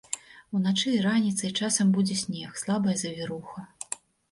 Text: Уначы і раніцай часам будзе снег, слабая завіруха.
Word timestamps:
Уначы 0.59 0.93
і 0.93 1.01
раніцай 1.07 1.51
часам 1.59 1.93
будзе 1.99 2.19
снег, 2.23 2.59
слабая 2.65 2.99
завіруха. 3.05 3.59